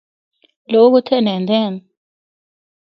لوگ 0.71 0.91
اُتھا 0.97 1.17
نہندے 1.25 1.57
ہن۔ 1.65 1.73